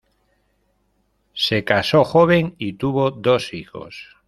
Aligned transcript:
Se 1.35 1.63
caso 1.63 2.03
joven 2.03 2.55
y 2.57 2.73
tuvo 2.73 3.11
dos 3.11 3.53
hijos. 3.53 4.17